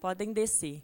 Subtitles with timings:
[0.00, 0.82] Podem descer.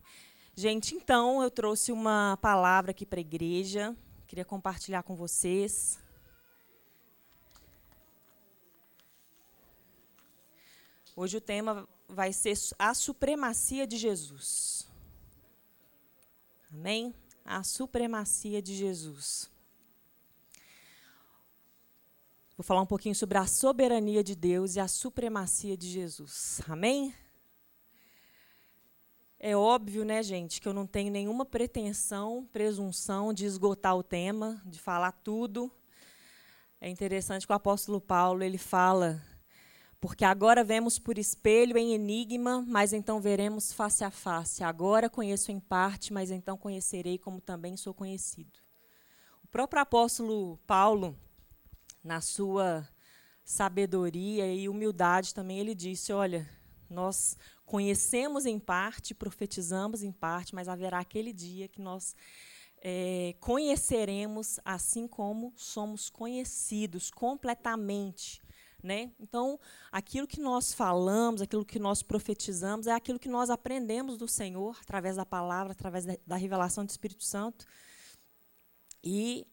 [0.57, 3.97] Gente, então eu trouxe uma palavra aqui para a igreja.
[4.27, 5.99] Queria compartilhar com vocês.
[11.17, 14.89] Hoje o tema vai ser a supremacia de Jesus.
[16.73, 17.15] Amém?
[17.45, 19.49] A supremacia de Jesus.
[22.57, 26.61] Vou falar um pouquinho sobre a soberania de Deus e a supremacia de Jesus.
[26.69, 27.15] Amém?
[29.47, 34.59] É óbvio, né, gente, que eu não tenho nenhuma pretensão, presunção de esgotar o tema,
[34.65, 35.71] de falar tudo.
[36.81, 39.23] É interessante que o apóstolo Paulo ele fala
[40.01, 44.65] porque agora vemos por espelho em enigma, mas então veremos face a face.
[44.65, 48.59] Agora conheço em parte, mas então conhecerei como também sou conhecido.
[49.43, 51.15] O próprio apóstolo Paulo,
[52.03, 52.89] na sua
[53.45, 56.49] sabedoria e humildade também, ele disse: Olha,
[56.89, 62.15] nós conhecemos em parte, profetizamos em parte, mas haverá aquele dia que nós
[62.81, 68.43] é, conheceremos assim como somos conhecidos completamente
[68.85, 69.11] né?
[69.19, 69.59] Então,
[69.91, 74.79] aquilo que nós falamos, aquilo que nós profetizamos, é aquilo que nós aprendemos do Senhor,
[74.83, 77.65] através da palavra, através da revelação do Espírito Santo.
[79.03, 79.47] E,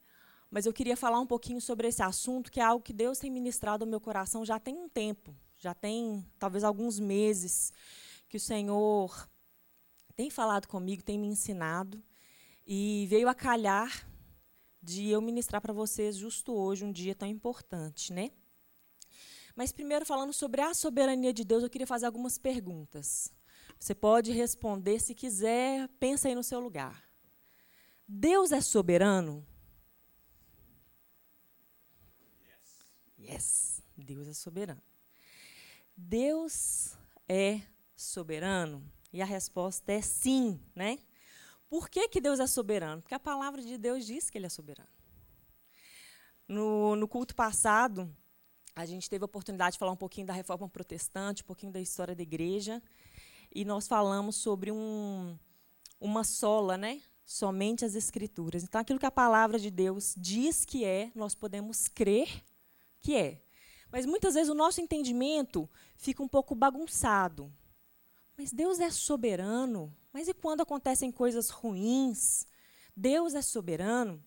[0.49, 3.31] mas eu queria falar um pouquinho sobre esse assunto, que é algo que Deus tem
[3.31, 7.71] ministrado ao meu coração já tem um tempo, já tem talvez alguns meses,
[8.27, 9.29] que o Senhor
[10.15, 12.03] tem falado comigo, tem me ensinado,
[12.65, 14.09] e veio a calhar
[14.81, 18.31] de eu ministrar para vocês justo hoje, um dia tão importante, né?
[19.55, 23.31] Mas primeiro, falando sobre a soberania de Deus, eu queria fazer algumas perguntas.
[23.79, 27.03] Você pode responder se quiser, pensa aí no seu lugar.
[28.07, 29.45] Deus é soberano?
[32.39, 32.89] Yes.
[33.19, 33.83] yes.
[33.95, 34.90] Deus é soberano.
[36.01, 37.61] Deus é
[37.95, 38.83] soberano?
[39.13, 40.99] E a resposta é sim, né?
[41.69, 43.01] Por que, que Deus é soberano?
[43.01, 44.89] Porque a palavra de Deus diz que ele é soberano.
[46.47, 48.13] No, no culto passado,
[48.75, 51.79] a gente teve a oportunidade de falar um pouquinho da reforma protestante, um pouquinho da
[51.79, 52.81] história da igreja,
[53.53, 55.37] e nós falamos sobre um,
[55.99, 57.01] uma sola, né?
[57.23, 58.63] Somente as escrituras.
[58.63, 62.43] Então, aquilo que a palavra de Deus diz que é, nós podemos crer
[62.99, 63.41] que é.
[63.91, 67.51] Mas muitas vezes o nosso entendimento fica um pouco bagunçado.
[68.37, 69.95] Mas Deus é soberano.
[70.13, 72.45] Mas e quando acontecem coisas ruins?
[72.95, 74.23] Deus é soberano.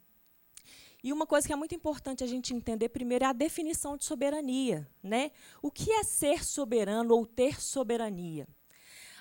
[1.03, 4.05] E uma coisa que é muito importante a gente entender primeiro é a definição de
[4.05, 4.89] soberania.
[5.03, 5.33] Né?
[5.61, 8.47] O que é ser soberano ou ter soberania?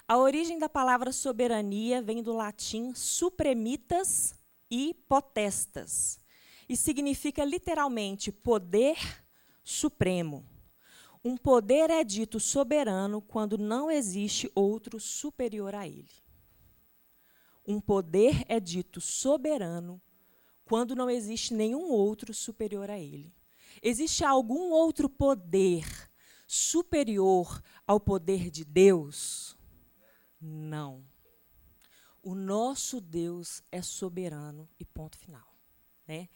[0.07, 4.33] A origem da palavra soberania vem do latim supremitas
[4.69, 6.19] e potestas.
[6.67, 9.22] E significa literalmente poder
[9.63, 10.45] supremo.
[11.23, 16.11] Um poder é dito soberano quando não existe outro superior a ele.
[17.65, 20.01] Um poder é dito soberano
[20.65, 23.33] quando não existe nenhum outro superior a ele.
[23.81, 25.85] Existe algum outro poder
[26.45, 29.57] superior ao poder de Deus?
[30.39, 31.05] Não.
[32.21, 35.53] O nosso Deus é soberano e ponto final.
[36.07, 36.29] Né?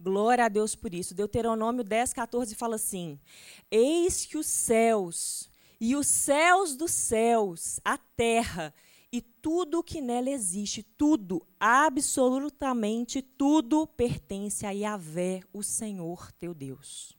[0.00, 1.14] Glória a Deus por isso.
[1.14, 3.20] Deuteronômio 10, 14 fala assim:
[3.70, 8.72] Eis que os céus e os céus dos céus, a terra
[9.12, 16.54] e tudo o que nela existe, tudo, absolutamente tudo, pertence a Yahvé, o Senhor teu
[16.54, 17.14] Deus.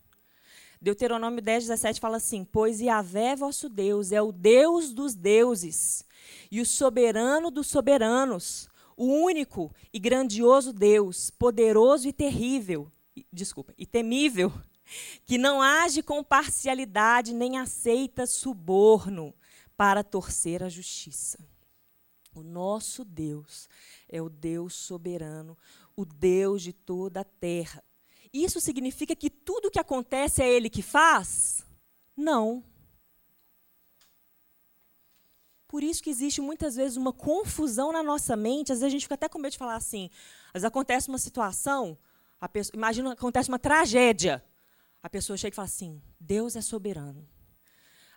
[0.82, 6.04] Deuteronômio 10, 17 fala assim: Pois Yahvé, vosso Deus, é o Deus dos deuses
[6.50, 8.71] e o soberano dos soberanos,
[9.02, 12.92] o único e grandioso Deus, poderoso e terrível,
[13.34, 14.54] desculpa, e temível,
[15.26, 19.34] que não age com parcialidade nem aceita suborno
[19.76, 21.40] para torcer a justiça.
[22.36, 23.68] O nosso Deus
[24.08, 25.58] é o Deus soberano,
[25.96, 27.84] o Deus de toda a terra.
[28.32, 31.66] Isso significa que tudo que acontece é Ele que faz?
[32.16, 32.64] Não.
[35.72, 38.74] Por isso que existe muitas vezes uma confusão na nossa mente.
[38.74, 40.10] Às vezes a gente fica até com medo de falar assim.
[40.48, 41.98] Às vezes acontece uma situação,
[42.52, 44.44] pessoa, imagina acontece uma tragédia.
[45.02, 47.26] A pessoa chega e fala assim: Deus é soberano.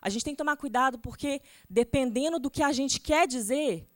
[0.01, 3.87] A gente tem que tomar cuidado porque, dependendo do que a gente quer dizer,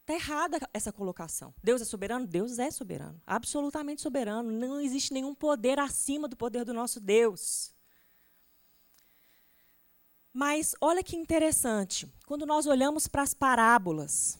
[0.00, 1.52] Está errada essa colocação.
[1.62, 2.26] Deus é soberano?
[2.26, 3.20] Deus é soberano.
[3.26, 4.50] Absolutamente soberano.
[4.50, 7.74] Não existe nenhum poder acima do poder do nosso Deus.
[10.38, 12.06] Mas olha que interessante.
[12.24, 14.38] Quando nós olhamos para as parábolas,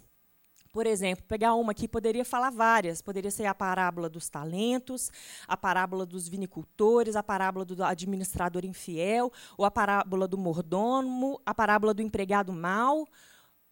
[0.73, 3.03] por exemplo, pegar uma aqui, poderia falar várias.
[3.03, 5.11] Poderia ser a parábola dos talentos,
[5.49, 11.53] a parábola dos vinicultores, a parábola do administrador infiel, ou a parábola do mordomo, a
[11.53, 13.05] parábola do empregado mau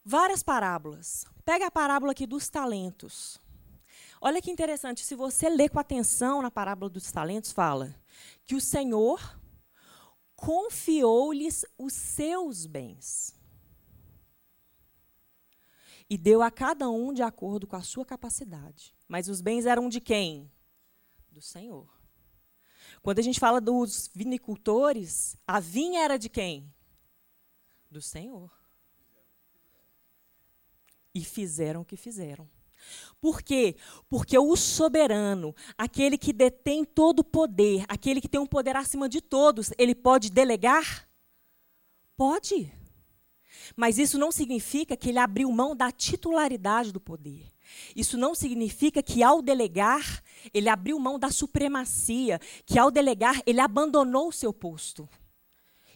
[0.04, 1.26] várias parábolas.
[1.44, 3.40] Pega a parábola aqui dos talentos.
[4.20, 7.94] Olha que interessante, se você ler com atenção na parábola dos talentos, fala
[8.44, 9.20] que o Senhor
[10.36, 13.34] confiou-lhes os seus bens
[16.08, 18.94] e deu a cada um de acordo com a sua capacidade.
[19.08, 20.50] Mas os bens eram de quem?
[21.30, 21.90] Do Senhor.
[23.02, 26.72] Quando a gente fala dos vinicultores, a vinha era de quem?
[27.90, 28.52] Do Senhor.
[31.14, 32.48] E fizeram o que fizeram.
[33.20, 33.76] Por quê?
[34.08, 39.08] Porque o soberano, aquele que detém todo o poder, aquele que tem um poder acima
[39.08, 41.08] de todos, ele pode delegar?
[42.16, 42.72] Pode.
[43.74, 47.52] Mas isso não significa que ele abriu mão da titularidade do poder.
[47.94, 50.22] Isso não significa que, ao delegar,
[50.54, 55.08] ele abriu mão da supremacia, que, ao delegar, ele abandonou o seu posto.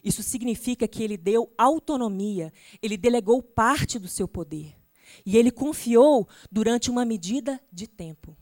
[0.03, 2.51] Isso significa que ele deu autonomia,
[2.81, 4.80] ele delegou parte do seu poder.
[5.25, 8.35] E ele confiou durante uma medida de tempo.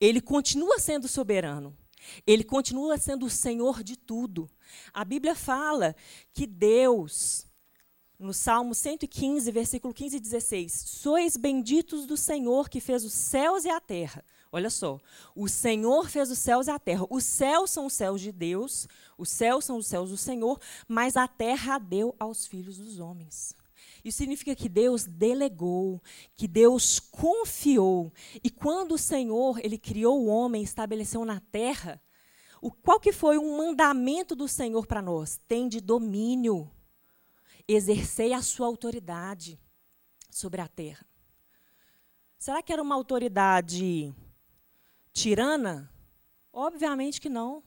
[0.00, 1.76] Ele continua sendo soberano.
[2.26, 4.50] Ele continua sendo o Senhor de tudo.
[4.92, 5.94] A Bíblia fala
[6.32, 7.46] que Deus,
[8.18, 13.64] no Salmo 115, versículo 15 e 16, sois benditos do Senhor que fez os céus
[13.64, 14.24] e a terra.
[14.50, 15.00] Olha só,
[15.34, 17.06] o Senhor fez os céus e a terra.
[17.08, 18.86] Os céus são os céus de Deus,
[19.16, 23.56] os céus são os céus do Senhor, mas a terra deu aos filhos dos homens.
[24.04, 26.02] Isso significa que Deus delegou,
[26.34, 28.12] que Deus confiou.
[28.42, 32.02] E quando o Senhor, ele criou o homem, estabeleceu na terra,
[32.60, 35.40] o qual que foi um mandamento do Senhor para nós?
[35.48, 36.70] Tem de domínio.
[37.66, 39.58] Exercei a sua autoridade
[40.30, 41.06] sobre a terra.
[42.38, 44.12] Será que era uma autoridade
[45.12, 45.92] tirana?
[46.52, 47.62] Obviamente que não.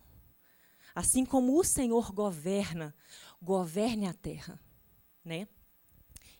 [0.93, 2.95] Assim como o Senhor governa,
[3.41, 4.59] governe a terra,
[5.23, 5.47] né?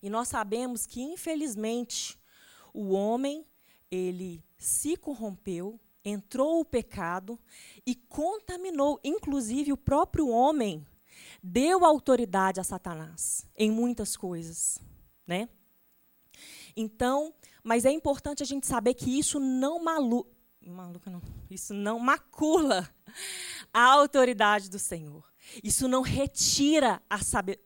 [0.06, 2.16] E nós sabemos que, infelizmente,
[2.72, 3.44] o homem,
[3.90, 7.40] ele se corrompeu, entrou o pecado
[7.84, 10.86] e contaminou, inclusive o próprio homem,
[11.42, 14.78] deu autoridade a Satanás em muitas coisas,
[15.26, 15.50] né?
[16.78, 20.32] Então, mas é importante a gente saber que isso não malu
[20.62, 22.88] maluca não, isso não macula
[23.74, 25.28] a autoridade do Senhor.
[25.64, 27.20] Isso não retira a,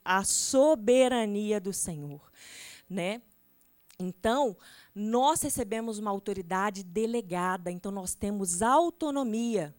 [0.03, 2.31] a soberania do Senhor,
[2.89, 3.21] né?
[3.99, 4.55] Então,
[4.95, 9.75] nós recebemos uma autoridade delegada, então nós temos autonomia.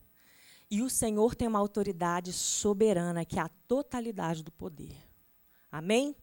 [0.70, 4.96] E o Senhor tem uma autoridade soberana, que é a totalidade do poder.
[5.72, 6.14] Amém?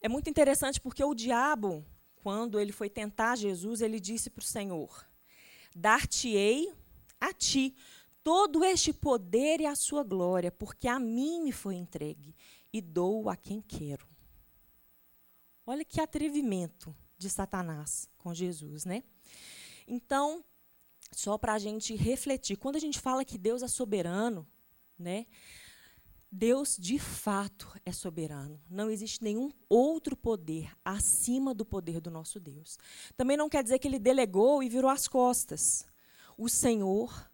[0.00, 1.84] É muito interessante porque o diabo,
[2.22, 5.06] quando ele foi tentar Jesus, ele disse para o Senhor:
[5.74, 6.72] Dar-te-ei
[7.20, 7.74] a ti
[8.22, 12.34] todo este poder e a sua glória, porque a mim me foi entregue
[12.72, 14.08] e dou a quem quero.
[15.66, 19.02] Olha que atrevimento de Satanás com Jesus, né?
[19.86, 20.44] Então,
[21.12, 24.46] só para a gente refletir, quando a gente fala que Deus é soberano,
[24.98, 25.26] né?
[26.32, 28.60] Deus de fato é soberano.
[28.70, 32.78] Não existe nenhum outro poder acima do poder do nosso Deus.
[33.16, 35.84] Também não quer dizer que ele delegou e virou as costas.
[36.38, 37.29] O Senhor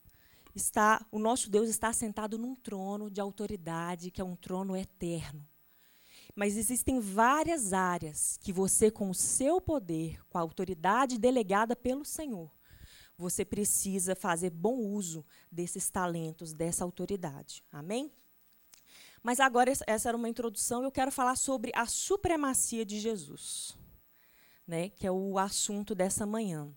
[0.57, 5.47] está, o nosso Deus está sentado num trono de autoridade, que é um trono eterno.
[6.35, 12.05] Mas existem várias áreas que você, com o seu poder, com a autoridade delegada pelo
[12.05, 12.51] Senhor,
[13.17, 17.65] você precisa fazer bom uso desses talentos, dessa autoridade.
[17.73, 18.13] Amém?
[19.23, 23.77] Mas agora, essa era uma introdução, eu quero falar sobre a supremacia de Jesus,
[24.67, 26.73] né, que é o assunto dessa manhã.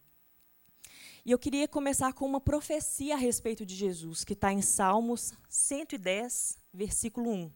[1.26, 5.34] E eu queria começar com uma profecia a respeito de Jesus, que está em Salmos
[5.50, 7.52] 110, versículo 1.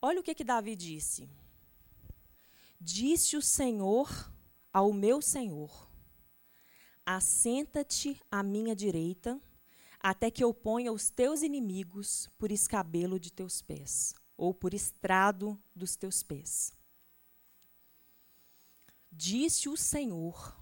[0.00, 1.28] Olha o que, que Davi disse.
[2.80, 4.32] Disse o Senhor
[4.72, 5.90] ao meu Senhor:
[7.04, 9.40] Assenta-te à minha direita,
[10.00, 15.60] até que eu ponha os teus inimigos por escabelo de teus pés, ou por estrado
[15.74, 16.72] dos teus pés.
[19.10, 20.57] Disse o Senhor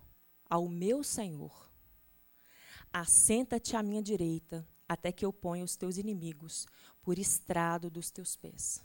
[0.48, 1.70] ao meu Senhor:
[2.92, 6.66] Assenta-te à minha direita, até que eu ponha os teus inimigos
[7.02, 8.82] por estrado dos teus pés.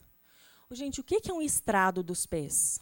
[0.72, 2.80] Gente, o que é um estrado dos pés?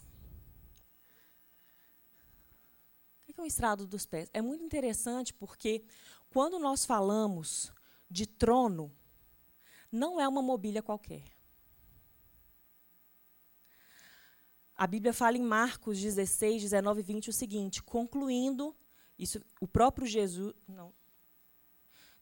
[3.28, 4.28] O que é um estrado dos pés?
[4.32, 5.84] É muito interessante porque
[6.30, 7.72] quando nós falamos
[8.08, 8.92] de trono,
[9.90, 11.24] não é uma mobília qualquer.
[14.80, 18.74] A Bíblia fala em Marcos 16, 19 e 20 o seguinte: concluindo,
[19.18, 20.54] isso, o próprio Jesus.
[20.66, 20.90] Não.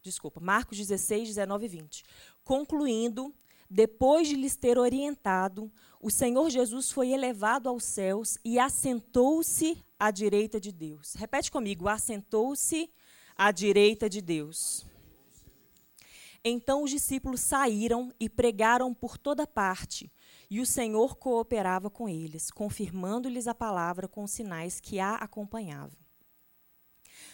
[0.02, 2.04] Desculpa, Marcos 16, 19 e 20.
[2.42, 3.32] Concluindo,
[3.70, 10.10] depois de lhes ter orientado, o Senhor Jesus foi elevado aos céus e assentou-se à
[10.10, 11.14] direita de Deus.
[11.14, 12.90] Repete comigo: assentou-se
[13.36, 14.84] à direita de Deus.
[16.42, 20.10] Então os discípulos saíram e pregaram por toda parte,
[20.50, 25.98] e o Senhor cooperava com eles, confirmando-lhes a palavra com sinais que a acompanhavam.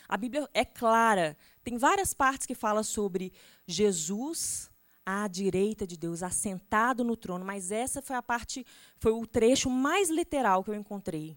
[0.09, 3.33] A Bíblia é clara, tem várias partes que fala sobre
[3.66, 4.71] Jesus
[5.04, 8.66] à direita de Deus, assentado no trono, mas essa foi a parte,
[8.99, 11.37] foi o trecho mais literal que eu encontrei.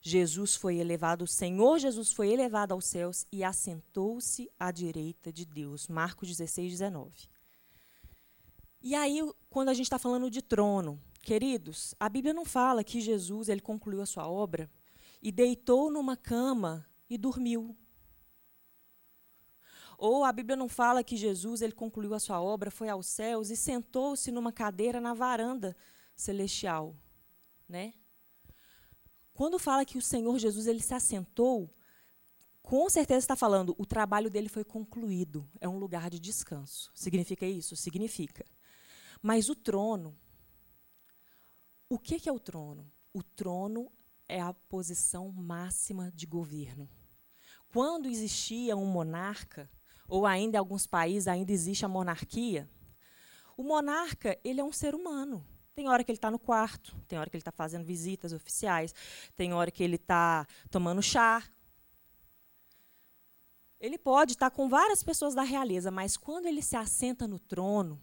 [0.00, 5.44] Jesus foi elevado, o Senhor Jesus foi elevado aos céus e assentou-se à direita de
[5.44, 5.88] Deus.
[5.88, 7.28] Marcos 16, 19.
[8.80, 9.20] E aí,
[9.50, 13.60] quando a gente está falando de trono, queridos, a Bíblia não fala que Jesus ele
[13.60, 14.70] concluiu a sua obra
[15.20, 17.76] e deitou numa cama e dormiu.
[19.98, 23.50] Ou a Bíblia não fala que Jesus ele concluiu a sua obra, foi aos céus
[23.50, 25.76] e sentou-se numa cadeira na varanda
[26.14, 26.96] celestial,
[27.68, 27.94] né?
[29.34, 31.72] Quando fala que o Senhor Jesus ele se assentou,
[32.62, 36.92] com certeza está falando o trabalho dele foi concluído, é um lugar de descanso.
[36.94, 37.74] Significa isso?
[37.74, 38.44] Significa.
[39.22, 40.16] Mas o trono,
[41.88, 42.90] o que, é o trono?
[43.12, 43.90] O trono
[44.28, 46.88] é a posição máxima de governo.
[47.68, 49.70] Quando existia um monarca,
[50.06, 52.68] ou ainda em alguns países ainda existe a monarquia,
[53.56, 55.44] o monarca ele é um ser humano.
[55.74, 58.94] Tem hora que ele está no quarto, tem hora que ele está fazendo visitas oficiais,
[59.36, 61.42] tem hora que ele está tomando chá.
[63.80, 67.38] Ele pode estar tá com várias pessoas da realeza, mas quando ele se assenta no
[67.38, 68.02] trono,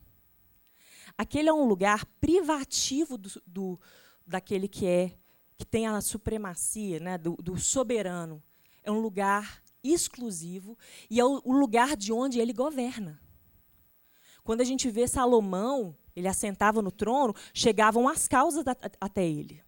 [1.18, 3.80] aquele é um lugar privativo do, do
[4.26, 5.18] daquele que é
[5.58, 8.44] que tem a supremacia, né, do, do soberano.
[8.84, 10.78] É um lugar exclusivo
[11.10, 13.20] e é o, o lugar de onde ele governa.
[14.44, 19.64] Quando a gente vê Salomão, ele assentava no trono, chegavam as causas da, até ele.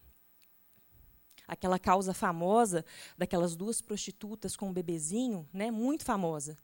[1.47, 2.83] Aquela causa famosa
[3.17, 6.57] daquelas duas prostitutas com um bebezinho, né, muito famosa.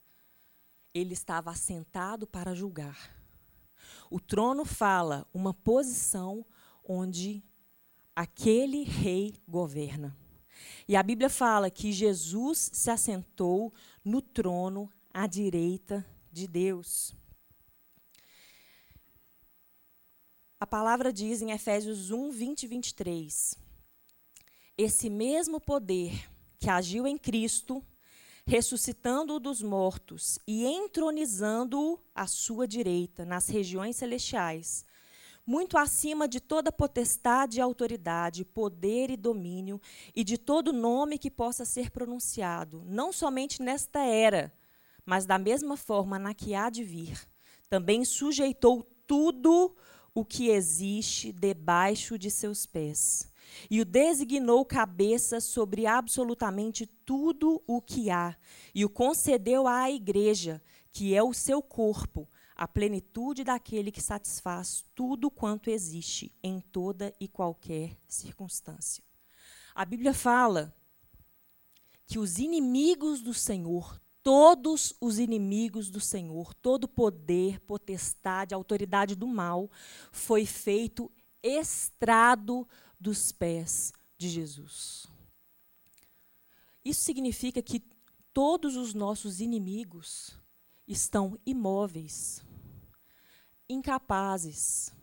[0.93, 3.22] Ele estava assentado para julgar.
[4.13, 6.45] O trono fala uma posição
[6.87, 7.43] onde
[8.15, 10.15] aquele rei governa.
[10.87, 13.73] E a Bíblia fala que Jesus se assentou
[14.05, 17.15] no trono à direita de Deus.
[20.59, 23.57] A palavra diz em Efésios 1, 20 e 23:
[24.77, 26.29] Esse mesmo poder
[26.59, 27.83] que agiu em Cristo,
[28.45, 34.85] ressuscitando-o dos mortos e entronizando-o à sua direita nas regiões celestiais,
[35.45, 39.79] muito acima de toda potestade e autoridade, poder e domínio,
[40.15, 44.53] e de todo nome que possa ser pronunciado, não somente nesta era,
[45.05, 47.19] mas da mesma forma na que há de vir.
[47.69, 49.75] Também sujeitou tudo
[50.13, 53.32] o que existe debaixo de seus pés.
[53.69, 58.35] E o designou cabeça sobre absolutamente tudo o que há,
[58.73, 64.85] e o concedeu à igreja, que é o seu corpo, a plenitude daquele que satisfaz
[64.93, 69.03] tudo quanto existe em toda e qualquer circunstância.
[69.73, 70.73] A Bíblia fala
[72.05, 79.27] que os inimigos do Senhor, todos os inimigos do Senhor, todo poder, potestade, autoridade do
[79.27, 79.69] mal,
[80.11, 82.67] foi feito estrado
[83.03, 85.07] dos pés de Jesus.
[86.85, 87.83] Isso significa que
[88.33, 90.31] todos os nossos inimigos
[90.87, 92.41] estão imóveis,
[93.67, 94.93] incapazes,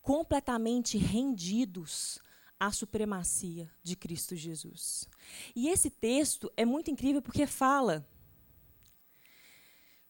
[0.00, 2.20] completamente rendidos
[2.60, 5.08] à supremacia de Cristo Jesus.
[5.54, 8.08] E esse texto é muito incrível porque fala,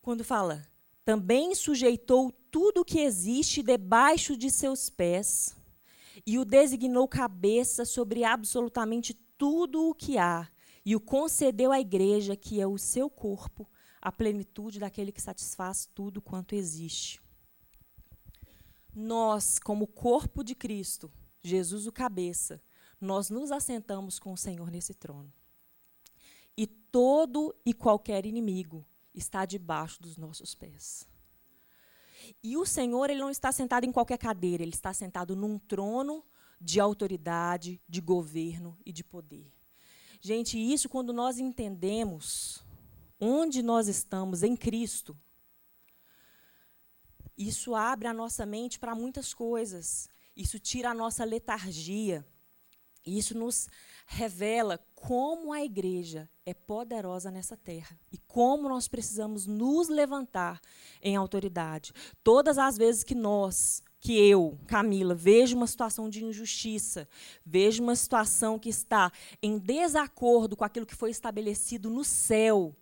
[0.03, 0.69] quando fala,
[1.03, 5.57] também sujeitou tudo o que existe debaixo de seus pés
[6.25, 10.49] e o designou cabeça sobre absolutamente tudo o que há
[10.85, 13.69] e o concedeu à igreja, que é o seu corpo,
[14.01, 17.21] a plenitude daquele que satisfaz tudo quanto existe.
[18.95, 21.11] Nós, como corpo de Cristo,
[21.43, 22.63] Jesus o cabeça,
[23.01, 25.33] nós nos assentamos com o Senhor nesse trono.
[26.57, 31.07] E todo e qualquer inimigo está debaixo dos nossos pés.
[32.43, 36.25] E o Senhor, ele não está sentado em qualquer cadeira, ele está sentado num trono
[36.61, 39.53] de autoridade, de governo e de poder.
[40.21, 42.65] Gente, isso quando nós entendemos
[43.21, 45.17] onde nós estamos em Cristo,
[47.37, 50.09] isso abre a nossa mente para muitas coisas.
[50.35, 52.27] Isso tira a nossa letargia.
[53.07, 53.69] Isso nos
[54.07, 60.61] revela como a igreja é poderosa nessa terra e como nós precisamos nos levantar
[61.01, 61.93] em autoridade.
[62.23, 67.09] Todas as vezes que nós, que eu, Camila, vejo uma situação de injustiça,
[67.45, 72.75] vejo uma situação que está em desacordo com aquilo que foi estabelecido no céu,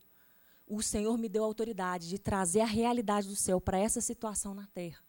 [0.66, 4.66] o Senhor me deu autoridade de trazer a realidade do céu para essa situação na
[4.68, 5.02] terra,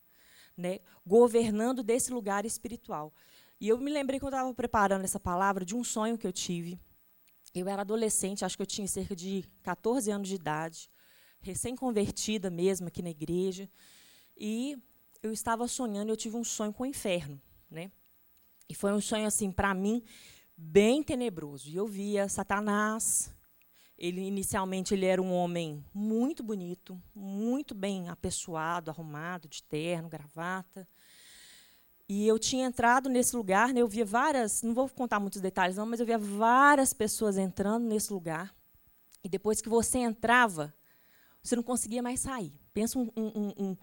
[0.56, 0.80] né?
[1.06, 3.14] governando desse lugar espiritual.
[3.60, 6.34] E eu me lembrei quando eu estava preparando essa palavra de um sonho que eu
[6.34, 6.80] tive.
[7.54, 10.90] Eu era adolescente, acho que eu tinha cerca de 14 anos de idade,
[11.40, 13.70] recém-convertida mesmo aqui na igreja.
[14.36, 14.78] E
[15.24, 17.92] eu estava sonhando, eu tive um sonho com o inferno, né?
[18.68, 20.04] E foi um sonho assim para mim
[20.58, 21.70] bem tenebroso.
[21.70, 23.34] E eu via Satanás.
[23.98, 30.86] Ele inicialmente ele era um homem muito bonito, muito bem apessoado, arrumado, de terno, gravata.
[32.08, 35.76] E eu tinha entrado nesse lugar, né, eu via várias, não vou contar muitos detalhes
[35.76, 38.54] não, mas eu via várias pessoas entrando nesse lugar.
[39.24, 40.74] E depois que você entrava,
[41.42, 42.54] você não conseguia mais sair.
[42.74, 43.78] Pensa um, um, um,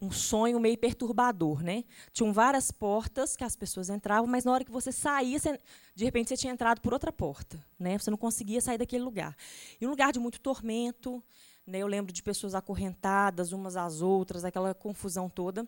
[0.00, 1.84] um sonho meio perturbador, né?
[2.12, 5.58] Tinham várias portas que as pessoas entravam, mas na hora que você saía, você,
[5.94, 7.96] de repente você tinha entrado por outra porta, né?
[7.96, 9.36] Você não conseguia sair daquele lugar.
[9.80, 11.22] E um lugar de muito tormento,
[11.64, 11.78] né?
[11.78, 15.64] Eu lembro de pessoas acorrentadas umas às outras, aquela confusão toda.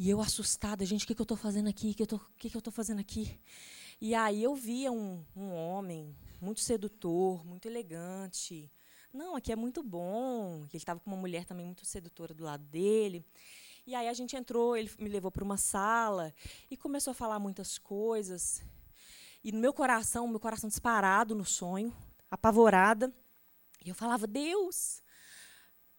[0.00, 1.90] E eu assustada, gente, o que, que eu estou fazendo aqui?
[1.90, 2.06] O que,
[2.38, 3.38] que, que eu estou fazendo aqui?
[4.00, 8.72] E aí eu via um, um homem muito sedutor, muito elegante.
[9.12, 10.60] Não, aqui é muito bom.
[10.60, 13.22] Ele estava com uma mulher também muito sedutora do lado dele.
[13.86, 16.32] E aí a gente entrou, ele me levou para uma sala
[16.70, 18.62] e começou a falar muitas coisas.
[19.44, 21.94] E no meu coração, meu coração disparado no sonho,
[22.30, 23.12] apavorada.
[23.84, 25.02] E eu falava, Deus,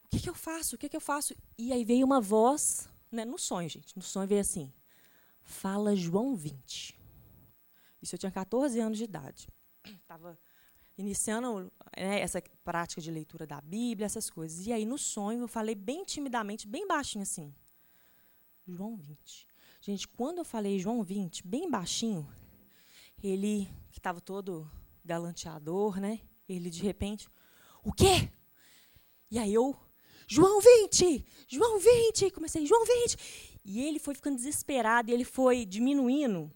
[0.06, 0.74] o que, que eu faço?
[0.74, 1.36] O que, que eu faço?
[1.56, 3.94] E aí veio uma voz né, no sonho, gente.
[3.94, 4.72] No sonho veio assim:
[5.42, 6.98] fala João 20.
[8.00, 9.48] Isso eu tinha 14 anos de idade.
[9.84, 10.38] Estava
[10.96, 14.66] iniciando né, essa prática de leitura da Bíblia, essas coisas.
[14.66, 17.54] E aí, no sonho, eu falei bem timidamente, bem baixinho assim:
[18.66, 19.46] João 20.
[19.80, 22.28] Gente, quando eu falei João 20, bem baixinho,
[23.22, 24.70] ele, que estava todo
[25.04, 26.20] galanteador, né?
[26.48, 27.28] Ele, de repente,
[27.82, 28.30] o quê?
[29.30, 29.76] E aí eu
[30.26, 33.16] João 20, João 20, comecei, João 20.
[33.64, 36.50] E ele foi ficando desesperado e ele foi diminuindo.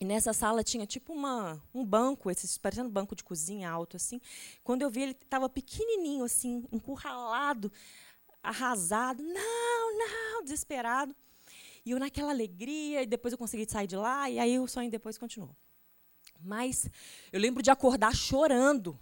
[0.00, 3.96] E nessa sala tinha tipo uma, um banco, esse, parecendo um banco de cozinha alto
[3.96, 4.18] assim.
[4.64, 7.70] Quando eu vi ele estava pequenininho assim, encurralado,
[8.42, 9.22] arrasado.
[9.22, 11.14] Não, não, desesperado.
[11.84, 14.90] E eu naquela alegria, e depois eu consegui sair de lá, e aí o sonho
[14.90, 15.54] depois continuou.
[16.40, 16.88] Mas
[17.32, 18.98] eu lembro de acordar chorando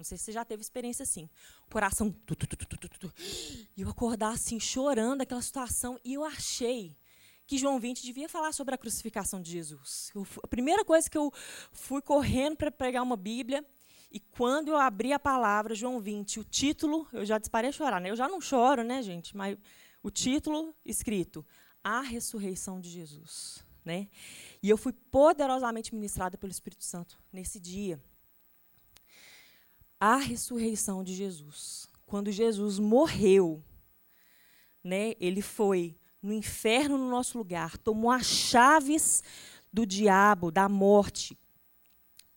[0.00, 1.28] não sei se você já teve experiência assim.
[1.66, 2.10] O coração.
[2.10, 3.12] Tu, tu, tu,
[3.76, 6.00] e eu acordar assim, chorando aquela situação.
[6.02, 6.96] E eu achei
[7.46, 10.10] que João 20 devia falar sobre a crucificação de Jesus.
[10.14, 11.30] Eu, a primeira coisa que eu
[11.70, 13.62] fui correndo para pegar uma Bíblia.
[14.10, 18.00] E quando eu abri a palavra, João 20, o título, eu já disparei a chorar.
[18.00, 18.10] Né?
[18.10, 19.36] Eu já não choro, né, gente?
[19.36, 19.58] Mas
[20.02, 21.44] o título escrito:
[21.84, 23.62] A ressurreição de Jesus.
[23.84, 24.08] Né?
[24.62, 28.00] E eu fui poderosamente ministrada pelo Espírito Santo nesse dia
[30.00, 31.86] a ressurreição de Jesus.
[32.06, 33.62] Quando Jesus morreu,
[34.82, 39.22] né, ele foi no inferno no nosso lugar, tomou as chaves
[39.70, 41.38] do diabo, da morte,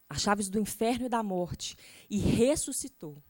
[0.10, 1.78] as chaves do inferno e da morte,
[2.10, 3.24] e ressuscitou.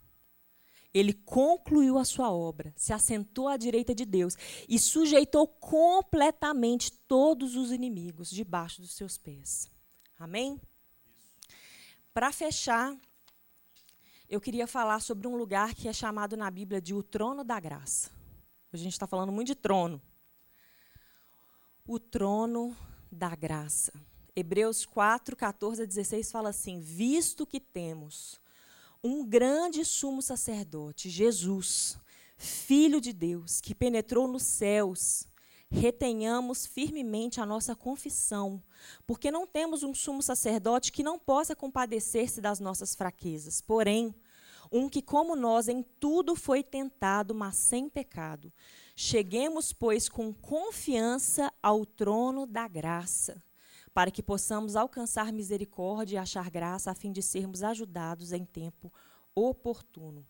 [0.93, 4.35] Ele concluiu a sua obra, se assentou à direita de Deus
[4.67, 9.71] e sujeitou completamente todos os inimigos debaixo dos seus pés.
[10.19, 10.61] Amém?
[12.13, 12.95] Para fechar,
[14.33, 17.59] eu queria falar sobre um lugar que é chamado na Bíblia de o trono da
[17.59, 18.09] graça.
[18.71, 20.01] A gente está falando muito de trono.
[21.85, 22.75] O trono
[23.11, 23.93] da graça.
[24.35, 28.41] Hebreus 4, 14 a 16 fala assim: Visto que temos
[29.03, 31.99] um grande sumo sacerdote, Jesus,
[32.35, 35.27] Filho de Deus, que penetrou nos céus,
[35.69, 38.63] retenhamos firmemente a nossa confissão,
[39.05, 43.61] porque não temos um sumo sacerdote que não possa compadecer-se das nossas fraquezas.
[43.61, 44.15] Porém,
[44.73, 48.51] um que, como nós, em tudo foi tentado, mas sem pecado.
[48.95, 53.41] Cheguemos, pois, com confiança ao trono da graça,
[53.93, 58.91] para que possamos alcançar misericórdia e achar graça, a fim de sermos ajudados em tempo
[59.35, 60.25] oportuno.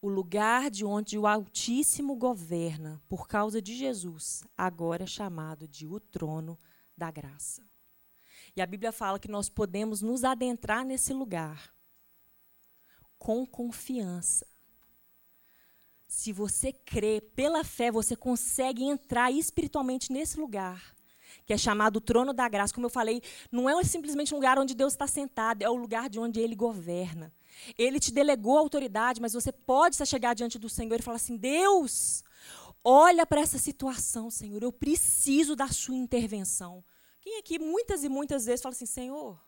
[0.00, 5.88] O lugar de onde o Altíssimo governa, por causa de Jesus, agora é chamado de
[5.88, 6.56] o trono
[6.96, 7.62] da graça.
[8.54, 11.74] E a Bíblia fala que nós podemos nos adentrar nesse lugar
[13.20, 14.44] com confiança.
[16.08, 20.92] Se você crê, pela fé, você consegue entrar espiritualmente nesse lugar,
[21.46, 22.74] que é chamado trono da graça.
[22.74, 26.08] Como eu falei, não é simplesmente um lugar onde Deus está sentado, é o lugar
[26.08, 27.32] de onde Ele governa.
[27.78, 31.36] Ele te delegou a autoridade, mas você pode chegar diante do Senhor e falar assim:
[31.36, 32.24] Deus,
[32.82, 34.62] Olha para essa situação, Senhor.
[34.62, 36.82] Eu preciso da sua intervenção.
[37.20, 39.38] Quem aqui muitas e muitas vezes fala assim: Senhor,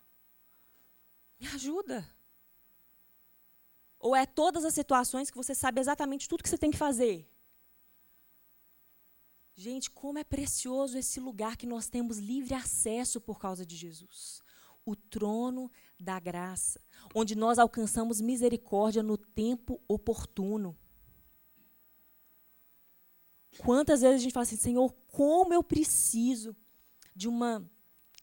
[1.41, 2.07] me ajuda.
[4.03, 7.25] Ou é todas as situações que você sabe exatamente tudo que você tem que fazer?
[9.55, 14.43] Gente, como é precioso esse lugar que nós temos livre acesso por causa de Jesus.
[14.85, 16.81] O trono da graça,
[17.15, 20.77] onde nós alcançamos misericórdia no tempo oportuno.
[23.59, 26.57] Quantas vezes a gente fala assim, Senhor, como eu preciso
[27.15, 27.71] de uma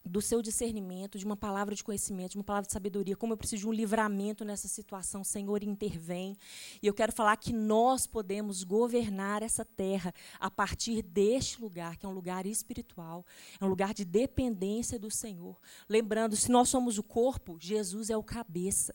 [0.04, 3.36] do seu discernimento, de uma palavra de conhecimento, de uma palavra de sabedoria, como eu
[3.36, 6.36] preciso de um livramento nessa situação, Senhor, intervém.
[6.82, 12.06] E eu quero falar que nós podemos governar essa terra a partir deste lugar, que
[12.06, 13.24] é um lugar espiritual,
[13.60, 15.60] é um lugar de dependência do Senhor.
[15.88, 18.94] Lembrando, se nós somos o corpo, Jesus é o cabeça.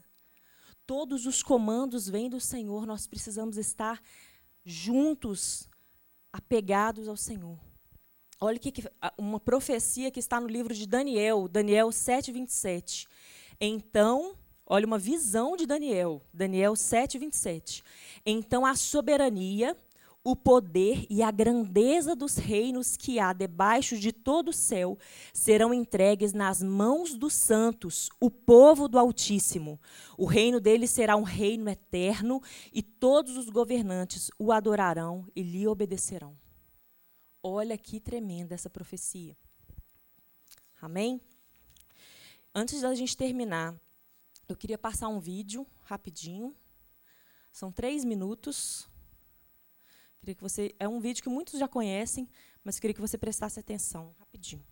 [0.87, 4.01] Todos os comandos vêm do Senhor, nós precisamos estar
[4.63, 5.69] juntos,
[6.33, 7.59] apegados ao Senhor.
[8.39, 8.73] Olha que,
[9.17, 13.07] uma profecia que está no livro de Daniel, Daniel 7, 27.
[13.61, 14.35] Então,
[14.67, 17.81] olha uma visão de Daniel, Daniel 7, 27.
[18.25, 19.77] Então a soberania,
[20.21, 24.97] o poder e a grandeza dos reinos que há debaixo de todo o céu
[25.33, 29.79] serão entregues nas mãos dos santos, o povo do Altíssimo.
[30.17, 32.41] O reino dele será um reino eterno
[32.73, 36.44] e todos os governantes o adorarão e lhe obedecerão.
[37.47, 39.37] Olha que tremenda essa profecia.
[40.81, 41.21] Amém?
[42.55, 43.79] Antes da gente terminar,
[44.49, 46.55] eu queria passar um vídeo rapidinho.
[47.51, 48.89] São três minutos.
[50.17, 52.27] Queria que você é um vídeo que muitos já conhecem,
[52.63, 54.65] mas queria que você prestasse atenção rapidinho.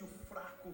[0.00, 0.72] O fraco,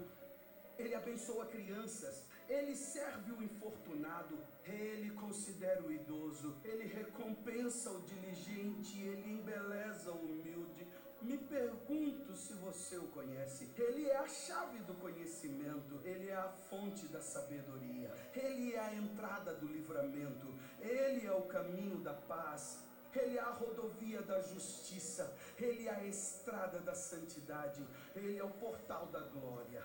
[0.79, 9.01] ele abençoa crianças, ele serve o infortunado, ele considera o idoso, ele recompensa o diligente,
[9.01, 10.87] ele embeleza o humilde.
[11.21, 13.69] Me pergunto se você o conhece.
[13.77, 18.95] Ele é a chave do conhecimento, ele é a fonte da sabedoria, ele é a
[18.95, 20.47] entrada do livramento,
[20.81, 22.79] ele é o caminho da paz.
[23.15, 27.83] Ele é a rodovia da justiça, Ele é a estrada da santidade,
[28.15, 29.83] Ele é o portal da glória.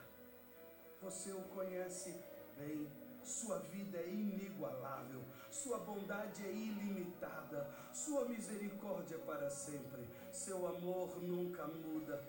[1.01, 2.13] Você o conhece
[2.57, 2.87] bem,
[3.23, 11.21] sua vida é inigualável, sua bondade é ilimitada, sua misericórdia é para sempre, seu amor
[11.21, 12.23] nunca muda,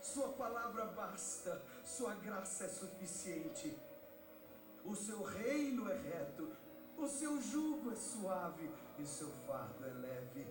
[0.00, 3.76] sua palavra basta, sua graça é suficiente.
[4.84, 6.50] O seu reino é reto,
[6.96, 10.46] o seu jugo é suave e seu fardo é leve.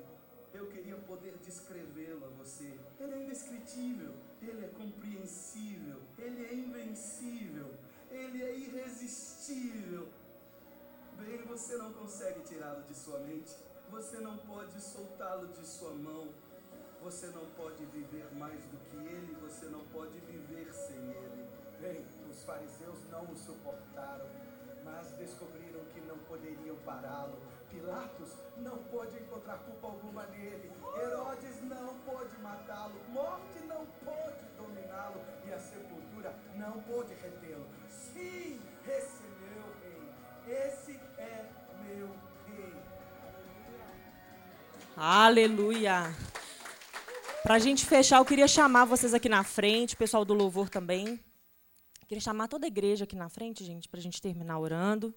[0.54, 2.80] Eu queria poder descrevê-lo a você.
[3.00, 7.74] Ele é indescritível, ele é compreensível, ele é invencível,
[8.10, 10.08] ele é irresistível.
[11.18, 13.56] Bem, você não consegue tirá-lo de sua mente.
[13.90, 16.30] Você não pode soltá-lo de sua mão.
[17.04, 19.38] Você não pode viver mais do que ele.
[19.42, 21.48] Você não pode viver sem ele.
[21.82, 24.26] Bem, os fariseus não o suportaram,
[24.84, 27.38] mas descobriram que não poderiam pará-lo.
[27.70, 30.72] Pilatos não pôde encontrar culpa alguma nele.
[31.00, 32.96] Herodes não pôde matá-lo.
[33.10, 35.22] Morte não pôde dominá-lo.
[35.46, 37.66] E a sepultura não pôde retê-lo.
[37.90, 40.66] Sim, esse é meu rei.
[40.66, 41.46] Esse é
[41.84, 42.10] meu
[42.48, 42.74] rei.
[44.96, 46.16] Aleluia.
[47.44, 51.20] Para a gente fechar, eu queria chamar vocês aqui na frente, pessoal do louvor também.
[52.08, 55.14] Queria chamar toda a igreja aqui na frente, gente, para a gente terminar orando.